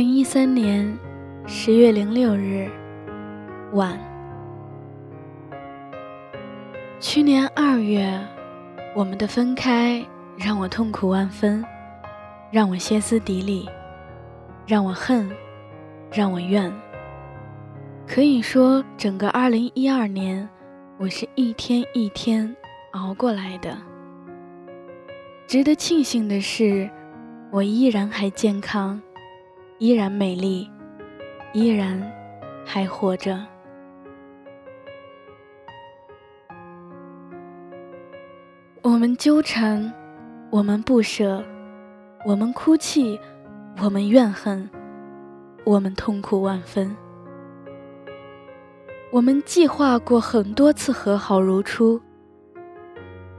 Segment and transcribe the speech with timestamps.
[0.00, 0.98] 零一三年
[1.46, 2.70] 十月零六日
[3.74, 3.98] 晚，
[6.98, 8.18] 去年二月，
[8.96, 10.02] 我们的分开
[10.38, 11.62] 让我痛苦万分，
[12.50, 13.68] 让我歇斯底里，
[14.66, 15.30] 让我恨，
[16.10, 16.72] 让我怨。
[18.08, 20.48] 可以说，整个二零一二年，
[20.96, 22.56] 我是一天一天
[22.92, 23.76] 熬过来的。
[25.46, 26.88] 值得庆幸的是，
[27.50, 28.98] 我依然还健康。
[29.80, 30.70] 依然美丽，
[31.54, 31.98] 依然
[32.66, 33.40] 还活着。
[38.82, 39.90] 我们纠缠，
[40.50, 41.42] 我们不舍，
[42.26, 43.18] 我们哭泣，
[43.82, 44.68] 我们怨恨，
[45.64, 46.94] 我们痛苦万分。
[49.10, 51.98] 我们计划过很多次和好如初，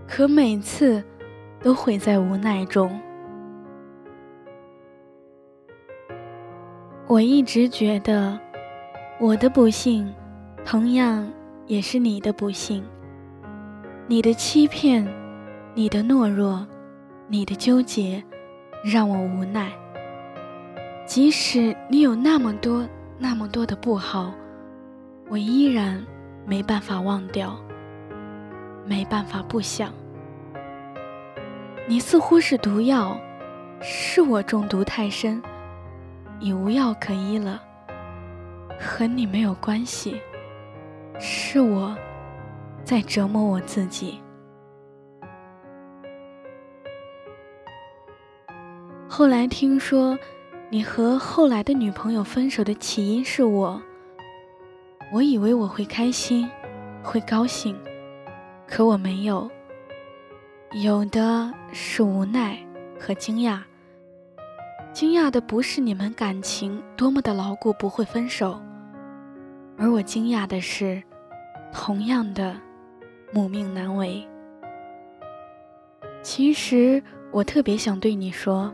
[0.08, 1.04] 可每次
[1.62, 3.00] 都毁在无奈中。
[7.12, 8.40] 我一直觉得，
[9.20, 10.10] 我的不幸，
[10.64, 11.30] 同样
[11.68, 12.82] 也是你的不幸。
[14.08, 15.06] 你的欺骗，
[15.76, 16.66] 你的懦弱，
[17.28, 18.24] 你的纠结，
[18.82, 19.70] 让我无奈。
[21.06, 22.88] 即使你有那么多、
[23.18, 24.34] 那么多的不好，
[25.28, 26.02] 我依然
[26.46, 27.60] 没办法忘掉，
[28.86, 29.92] 没办法不想。
[31.90, 33.20] 你似乎是毒药，
[33.82, 35.44] 是我中毒太深。
[36.42, 37.62] 已无药可医了，
[38.80, 40.20] 和你没有关系，
[41.20, 41.96] 是我
[42.84, 44.20] 在折磨我自己。
[49.08, 50.18] 后来听说
[50.72, 53.80] 你和后来的女朋友分手的起因是我，
[55.14, 56.50] 我以为我会开心，
[57.04, 57.78] 会高兴，
[58.68, 59.48] 可我没有，
[60.72, 62.58] 有的是无奈
[63.00, 63.60] 和惊讶。
[64.94, 68.62] 惊讶的不是你们感情多么的牢固不会分手，
[69.78, 71.02] 而我惊讶的是，
[71.72, 72.56] 同样的
[73.32, 74.28] 母命难违。
[76.22, 78.72] 其实我特别想对你说，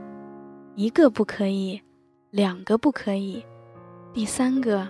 [0.75, 1.79] 一个不可以，
[2.31, 3.45] 两个不可以，
[4.11, 4.88] 第三个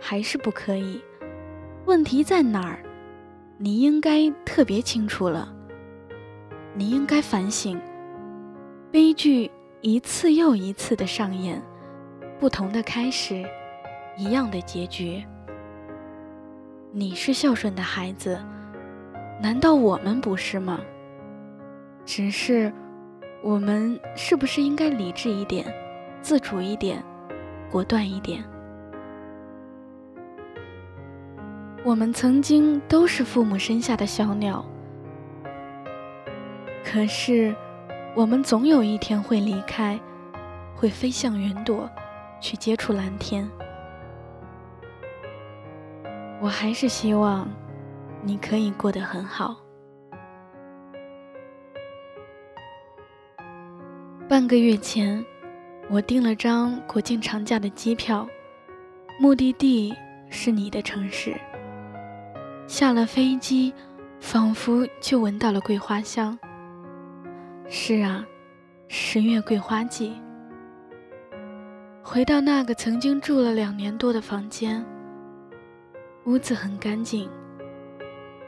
[0.00, 1.02] 还是不可以。
[1.86, 2.78] 问题在哪儿？
[3.58, 5.52] 你应该特别清楚了。
[6.74, 7.80] 你应该反省，
[8.92, 9.50] 悲剧。
[9.80, 11.62] 一次又一次的上演，
[12.40, 13.44] 不同的开始，
[14.16, 15.24] 一样的结局。
[16.90, 18.40] 你是孝顺的孩子，
[19.40, 20.80] 难道我们不是吗？
[22.04, 22.72] 只是，
[23.40, 25.64] 我们是不是应该理智一点，
[26.20, 27.00] 自主一点，
[27.70, 28.42] 果断一点？
[31.84, 34.64] 我们曾经都是父母生下的小鸟，
[36.84, 37.54] 可是。
[38.18, 39.96] 我们总有一天会离开，
[40.74, 41.88] 会飞向云朵，
[42.40, 43.48] 去接触蓝天。
[46.40, 47.48] 我还是希望
[48.24, 49.56] 你可以过得很好。
[54.28, 55.24] 半个月前，
[55.88, 58.26] 我订了张国庆长假的机票，
[59.20, 59.94] 目的地
[60.28, 61.36] 是你的城市。
[62.66, 63.72] 下了飞机，
[64.18, 66.36] 仿佛就闻到了桂花香。
[67.70, 68.26] 是啊，
[68.88, 70.14] 十月桂花季。
[72.02, 74.82] 回到那个曾经住了两年多的房间，
[76.24, 77.28] 屋子很干净，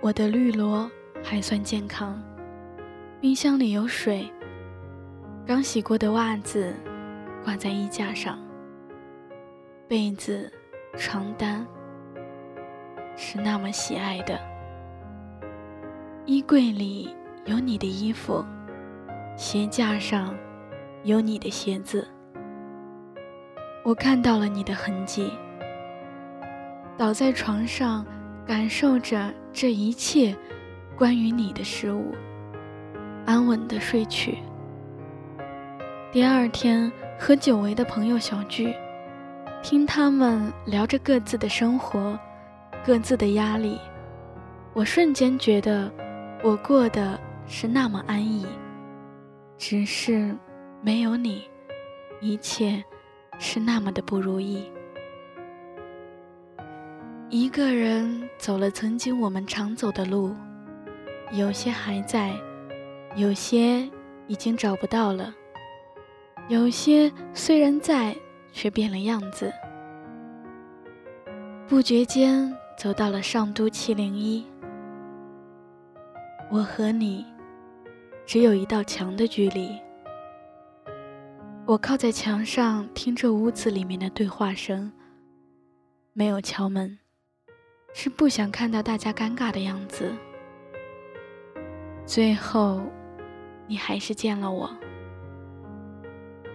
[0.00, 0.90] 我的绿萝
[1.22, 2.18] 还算健康，
[3.20, 4.26] 冰箱里有水，
[5.46, 6.74] 刚洗过的袜子
[7.44, 8.38] 挂在衣架上，
[9.86, 10.50] 被子、
[10.96, 11.66] 床单
[13.16, 14.40] 是那么喜爱的，
[16.24, 17.14] 衣柜里
[17.44, 18.42] 有你的衣服。
[19.40, 20.36] 鞋架上
[21.02, 22.06] 有你的鞋子，
[23.82, 25.32] 我看到了你的痕迹，
[26.98, 28.04] 倒在床上，
[28.46, 30.36] 感受着这一切
[30.94, 32.14] 关于你的事物，
[33.24, 34.36] 安稳的睡去。
[36.12, 38.74] 第二天和久违的朋友小聚，
[39.62, 42.14] 听他们聊着各自的生活，
[42.84, 43.80] 各自的压力，
[44.74, 45.90] 我瞬间觉得
[46.42, 48.44] 我过得是那么安逸，
[49.60, 50.34] 只是
[50.80, 51.44] 没有你，
[52.22, 52.82] 一切。
[53.38, 54.70] 是那么的不如意。
[57.30, 60.34] 一个人走了曾经我们常走的路，
[61.32, 62.34] 有些还在，
[63.16, 63.88] 有些
[64.26, 65.34] 已经找不到了，
[66.48, 68.14] 有些虽然在，
[68.52, 69.50] 却变了样子。
[71.66, 74.44] 不觉间走到了上都七零一，
[76.50, 77.24] 我和你
[78.30, 79.76] 只有一道墙的距离。
[81.66, 84.92] 我靠在墙上，听着屋子里面的对话声。
[86.12, 86.96] 没有敲门，
[87.92, 90.12] 是不想看到大家尴尬的样子。
[92.06, 92.80] 最后，
[93.66, 94.70] 你还是见了我。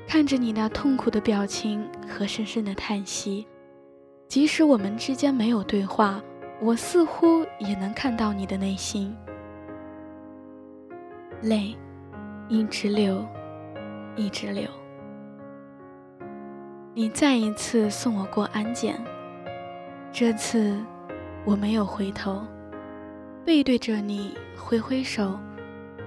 [0.07, 3.45] 看着你那痛苦的表情和深深的叹息，
[4.30, 6.24] 即使我们之间没有对话，
[6.62, 9.13] 我似乎也能看到你的内心。
[11.45, 11.77] 泪，
[12.50, 13.24] 一直流，
[14.15, 14.68] 一直流。
[16.95, 19.00] 你再一次送我过安检，
[20.12, 20.75] 这次
[21.45, 22.42] 我没有回头，
[23.45, 25.39] 背对着你挥挥手，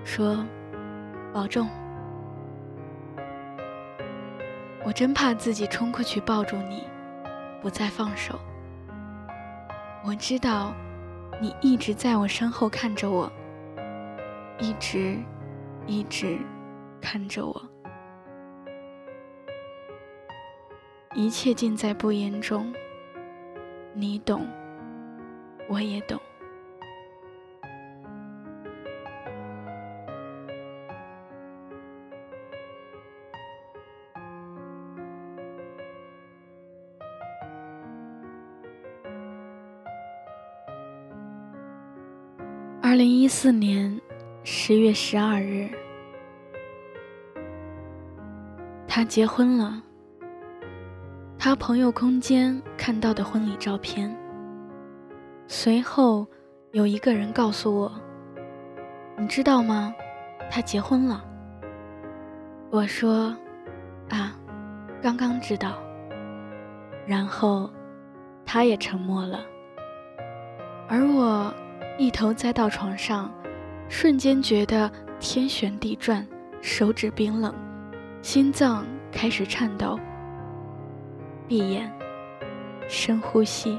[0.02, 0.44] 说
[1.32, 1.68] ：“保重。”
[4.84, 6.82] 我真怕自己冲过去抱住你，
[7.62, 8.36] 不再放手。
[10.04, 10.74] 我知道，
[11.40, 13.30] 你一直在我身后看着我，
[14.60, 15.16] 一直，
[15.86, 16.38] 一直
[17.00, 17.62] 看着我。
[21.14, 22.72] 一切尽在不言中，
[23.94, 24.46] 你懂，
[25.68, 26.20] 我也懂。
[42.80, 44.00] 二零一四年
[44.50, 45.68] 十月十二日，
[48.88, 49.82] 他结婚了。
[51.38, 54.10] 他朋友空间看到的婚礼照片。
[55.46, 56.26] 随后，
[56.70, 57.92] 有一个人告诉我
[59.20, 59.94] ：“你知道吗？
[60.50, 61.22] 他结婚了。”
[62.72, 63.36] 我说
[64.08, 64.34] ：“啊，
[65.02, 65.74] 刚刚知道。”
[67.06, 67.70] 然后，
[68.46, 69.44] 他也沉默了。
[70.88, 71.52] 而我
[71.98, 73.30] 一头栽到床上，
[73.88, 76.26] 瞬间觉得天旋地转，
[76.60, 77.54] 手指冰冷，
[78.20, 79.98] 心脏开始颤抖。
[81.48, 81.90] 闭眼，
[82.86, 83.78] 深呼吸。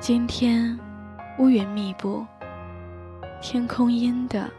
[0.00, 0.78] 今天
[1.38, 2.24] 乌云密布，
[3.42, 4.50] 天空阴的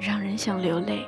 [0.00, 1.06] 让人想流泪。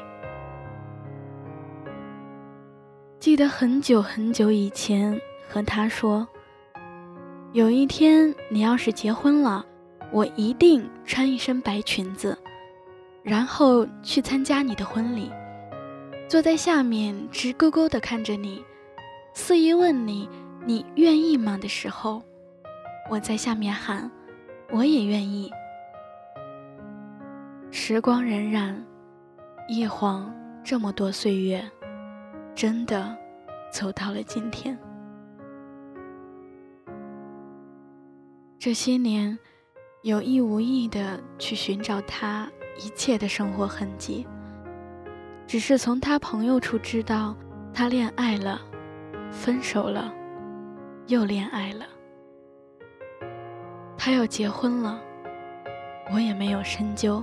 [3.19, 6.27] 记得很久很久以前和他说，
[7.53, 9.67] 有一天你要是结婚了，
[10.13, 12.37] 我一定穿一身白裙子，
[13.23, 15.31] 然后去参加你的婚礼。
[16.29, 18.65] 坐在下面直勾勾地看着你，
[19.35, 20.29] 肆意问你
[20.65, 22.23] “你愿意吗”的时候，
[23.11, 24.11] 我在下面喊
[24.71, 25.51] ：“我也愿意。”
[27.73, 28.75] 时光荏苒，
[29.69, 30.33] 一晃
[30.63, 31.65] 这么多岁月，
[32.55, 33.17] 真的
[33.73, 34.79] 走到了今天。
[38.59, 39.39] 这些年，
[40.03, 44.27] 有意无意的去寻找他一切的生活痕迹。
[45.47, 47.37] 只是从他朋友处知道，
[47.75, 48.63] 他恋爱了，
[49.31, 50.11] 分手了，
[51.07, 51.85] 又恋爱了。
[53.99, 54.99] 他要结婚了，
[56.15, 57.23] 我也没有深究。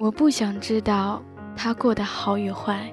[0.00, 1.22] 我不想知道
[1.56, 2.92] 他过得好与坏，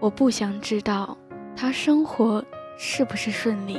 [0.00, 1.16] 我不想知道
[1.56, 2.44] 他生活
[2.76, 3.78] 是不是顺利，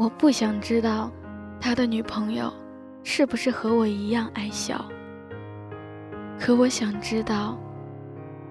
[0.00, 1.10] 我不想知道
[1.60, 2.50] 他的女朋友
[3.04, 4.82] 是不是和我一样爱笑。
[6.38, 7.58] 可我想知道，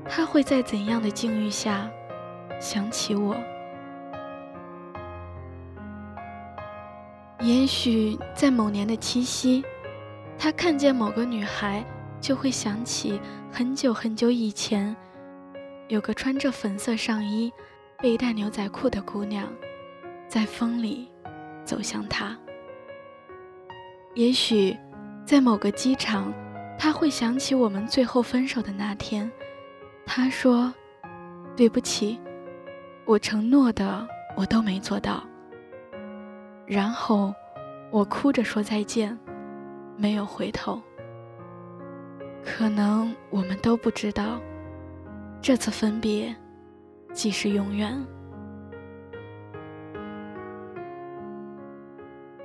[0.08, 1.90] 他会在怎样的境遇下
[2.60, 3.36] 想起我？
[7.40, 9.66] 也许在某年的七夕，
[10.38, 11.84] 他看见某个女孩，
[12.22, 13.20] 就会想起
[13.52, 14.96] 很久很久以前，
[15.88, 17.52] 有个穿着粉色上衣、
[17.98, 19.52] 背带牛仔裤的姑娘，
[20.28, 21.10] 在风里
[21.70, 22.36] 走向他。
[24.16, 24.76] 也许
[25.24, 26.34] 在某个机场。
[26.82, 29.30] 他会想起我们最后分手的那天，
[30.06, 30.74] 他说
[31.54, 32.18] ：“对不起，
[33.06, 34.08] 我承诺的
[34.38, 35.22] 我都没做到。”
[36.66, 37.36] 然后
[37.92, 39.20] 我哭着说再见，
[39.98, 40.82] 没有回头。
[42.46, 44.40] 可能我们都不知道，
[45.42, 46.34] 这次分别
[47.12, 47.94] 即是永远。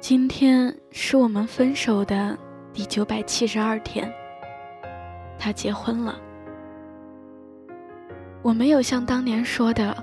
[0.06, 2.36] 今天是我们分手的
[2.74, 4.12] 第九百七十二天。
[5.38, 6.14] 他结婚了。
[8.42, 9.96] 我没有像当年说的，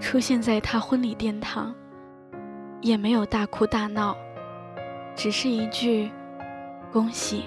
[0.00, 1.72] 出现在他婚礼殿堂，
[2.80, 4.16] 也没有大哭大闹，
[5.14, 6.10] 只是一句
[6.90, 7.44] “恭喜”。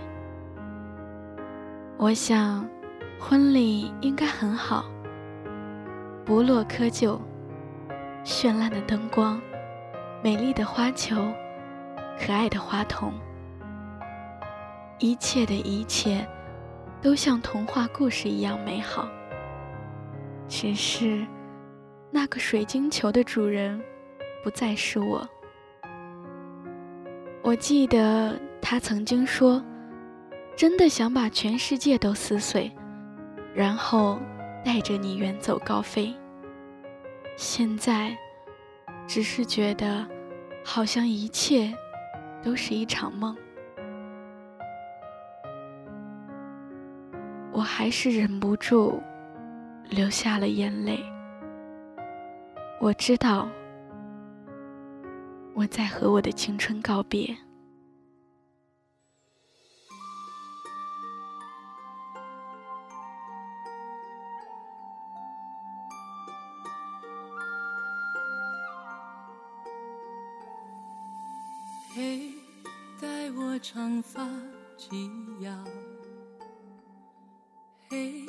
[2.00, 2.66] 我想，
[3.20, 4.86] 婚礼应该很好，
[6.24, 7.20] 不落窠臼，
[8.24, 9.42] 绚烂的灯光，
[10.24, 11.18] 美丽的花球。
[12.24, 13.12] 可爱的花童，
[15.00, 16.24] 一切的一切，
[17.02, 19.10] 都像童话故事一样美好。
[20.48, 21.26] 只是，
[22.12, 23.82] 那个水晶球的主人，
[24.44, 25.28] 不再是我。
[27.42, 29.60] 我记得他曾经说，
[30.56, 32.72] 真的想把全世界都撕碎，
[33.56, 34.20] 然后
[34.64, 36.14] 带着你远走高飞。
[37.36, 38.16] 现在，
[39.08, 40.08] 只是觉得，
[40.64, 41.76] 好像一切。
[42.44, 43.36] 都是一场梦，
[47.52, 49.02] 我还是忍不住
[49.90, 51.00] 流下了眼泪。
[52.80, 53.48] 我知道，
[55.54, 57.38] 我在和我的青春告别。
[73.74, 74.28] 长发
[74.76, 75.10] 及
[75.40, 75.50] 腰。
[77.88, 78.26] 嘿，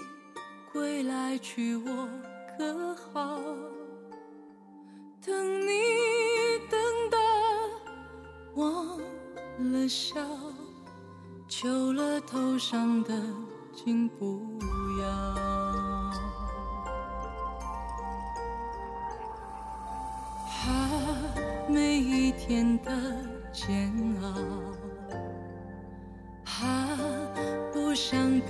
[0.72, 2.08] 归来娶我
[2.56, 3.40] 可好？
[5.20, 5.72] 等你
[6.70, 6.80] 等
[7.10, 7.18] 到
[8.54, 8.96] 忘
[9.72, 10.14] 了笑，
[11.48, 13.12] 求了头上的
[13.74, 14.40] 金不
[15.00, 15.34] 要。
[20.46, 22.92] 怕每一天的。
[23.54, 24.32] 煎熬，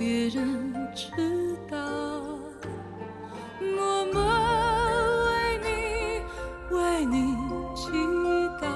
[0.05, 1.77] 别人知道，
[3.61, 4.21] 默默
[5.23, 5.65] 为你
[6.75, 7.15] 为你
[7.73, 7.89] 祈
[8.61, 8.67] 祷，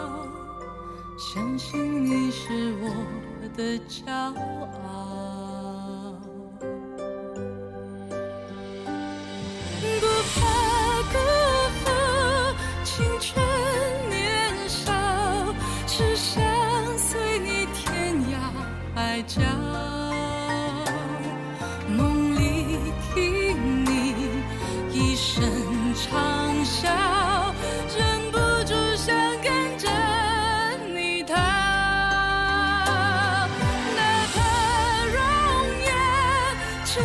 [1.18, 2.88] 相信你是我
[3.58, 4.10] 的骄
[4.86, 5.37] 傲，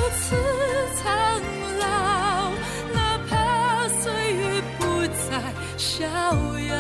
[0.03, 0.35] 如此
[0.97, 1.41] 苍
[1.79, 1.85] 老，
[2.93, 2.99] 哪
[3.31, 5.41] 怕岁月不再
[5.77, 6.05] 逍
[6.59, 6.75] 遥，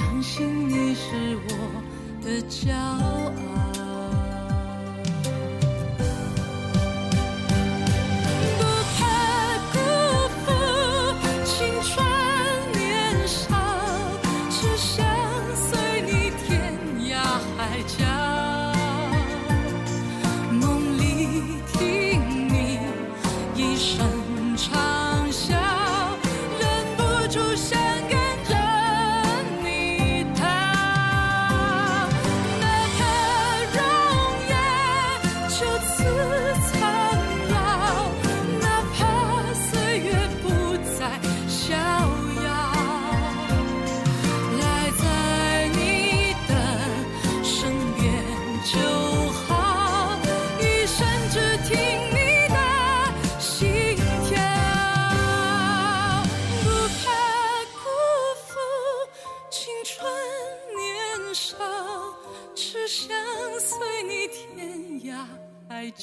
[0.00, 3.89] 相信你是我的骄傲。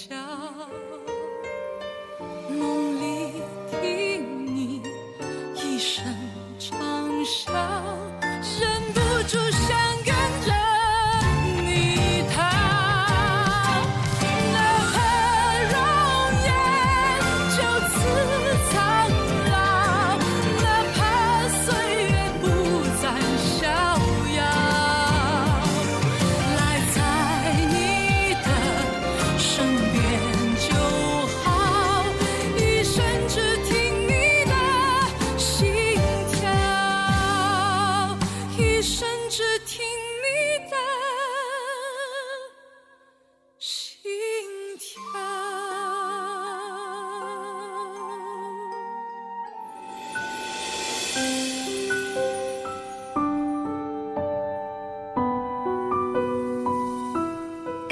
[0.08, 0.16] 笑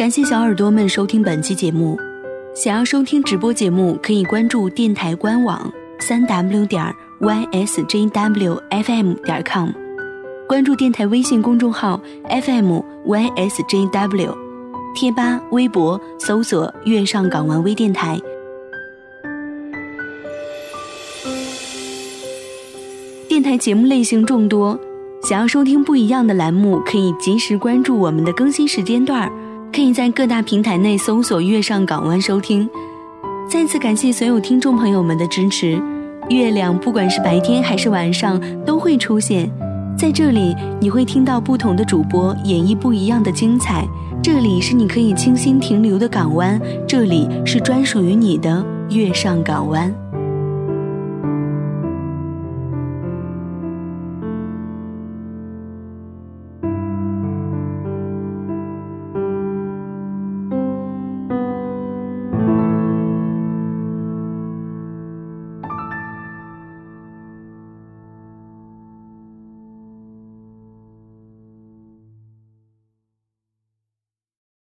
[0.05, 1.97] 感谢小耳朵们收听本期节目。
[2.53, 9.69] 想要收听直播节目，可以关注电台官网三 w 点 ysjwfm 点 com，
[10.47, 14.35] 关注电台微信公众号 FM ysjw，
[14.93, 18.21] 贴吧、微博搜索“月上港湾微电台”。
[23.27, 24.79] 电台节目类型众多，
[25.23, 29.31] 想要收听不一样的栏目，可以及时关注我们的更新时间段。
[29.75, 32.69] 可以在各大平台内搜索“月上港湾”收听。
[33.45, 35.77] 再次感谢所有听众朋友们的支持。
[36.29, 39.51] 月亮不管是白天还是晚上都会出现
[39.97, 43.85] 在这里，你会听到不同的主播演绎不一样的精彩。
[44.23, 49.93] 这里是你可以清新停留的港湾，这里是专属于你的月上港湾。